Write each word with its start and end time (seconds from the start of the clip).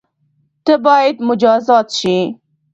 ته 0.65 0.73
بايد 0.85 1.15
مجازات 1.29 1.87
شی 1.97 2.17